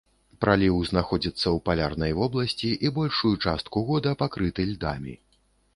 Праліў 0.45 0.77
знаходзіцца 0.91 1.43
ў 1.43 1.57
палярнай 1.69 2.15
вобласці 2.21 2.71
і 2.89 2.93
большую 2.99 3.35
частку 3.45 3.87
года 3.93 4.19
пакрыты 4.25 4.61
льдамі. 4.73 5.13